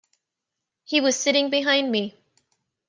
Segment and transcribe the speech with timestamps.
[0.83, 2.15] He was sitting behind me.